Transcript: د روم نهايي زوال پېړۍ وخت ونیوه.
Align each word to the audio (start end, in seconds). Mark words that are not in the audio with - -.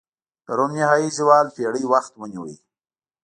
د 0.45 0.47
روم 0.57 0.71
نهايي 0.77 1.09
زوال 1.17 1.47
پېړۍ 1.55 1.83
وخت 1.91 2.13
ونیوه. 2.15 2.53